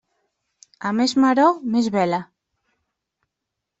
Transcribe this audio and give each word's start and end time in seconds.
A 0.89 0.93
més 1.01 1.13
maror, 1.25 1.53
més 1.75 1.91
vela. 1.99 2.23